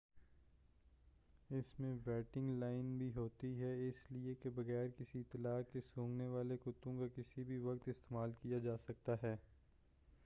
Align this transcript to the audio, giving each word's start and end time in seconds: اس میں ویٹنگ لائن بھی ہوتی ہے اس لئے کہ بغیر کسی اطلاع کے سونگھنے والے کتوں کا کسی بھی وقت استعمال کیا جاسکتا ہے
اس 1.49 1.73
میں 1.79 1.91
ویٹنگ 2.05 2.57
لائن 2.59 2.97
بھی 2.97 3.11
ہوتی 3.15 3.51
ہے 3.61 3.71
اس 3.87 3.99
لئے 4.11 4.33
کہ 4.35 4.49
بغیر 4.55 4.87
کسی 4.97 5.19
اطلاع 5.19 5.61
کے 5.73 5.81
سونگھنے 5.93 6.27
والے 6.27 6.57
کتوں 6.65 6.99
کا 6.99 7.07
کسی 7.15 7.43
بھی 7.43 7.57
وقت 7.59 7.89
استعمال 7.89 8.31
کیا 8.41 8.59
جاسکتا 8.59 9.15
ہے 9.23 9.35